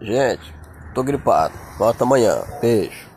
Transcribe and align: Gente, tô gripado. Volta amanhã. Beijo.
Gente, 0.00 0.54
tô 0.94 1.02
gripado. 1.02 1.54
Volta 1.78 2.04
amanhã. 2.04 2.42
Beijo. 2.60 3.09